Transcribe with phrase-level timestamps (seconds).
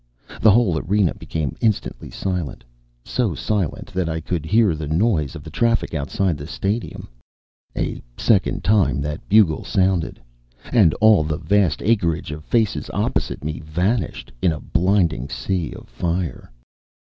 [0.41, 2.63] The whole arena became instantly silent,
[3.05, 7.07] so silent that I could hear the noise of the traffic outside the stadium.
[7.77, 10.15] A second time that bugle sounded—
[10.63, 15.29] 76 and all the vast acreage of faces opposite me vanished in a blind ing
[15.29, 16.51] sea of fire.